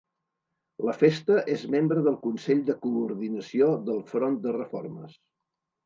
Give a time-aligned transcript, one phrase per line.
[0.87, 5.25] La festa és membre del Consell de coordinació del front de reformes.